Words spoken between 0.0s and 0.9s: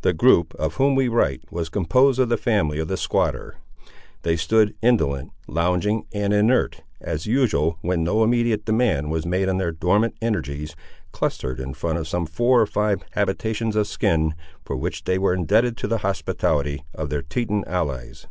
The group, of